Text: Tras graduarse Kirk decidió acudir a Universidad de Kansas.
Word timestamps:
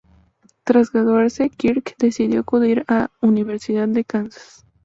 Tras 0.63 0.91
graduarse 0.91 1.51
Kirk 1.51 1.93
decidió 1.99 2.39
acudir 2.39 2.83
a 2.87 3.11
Universidad 3.21 3.87
de 3.87 4.03
Kansas. 4.03 4.65